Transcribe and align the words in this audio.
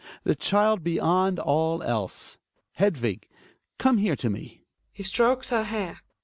The 0.23 0.33
child 0.33 0.83
beyond 0.83 1.37
all 1.37 1.83
else. 1.83 2.39
Hedvig, 2.79 3.27
come 3.77 3.99
here 3.99 4.15
to 4.15 4.31
me. 4.31 4.63
(He 4.91 5.03
strokes 5.03 5.51
her 5.51 5.61
hair.) 5.65 5.99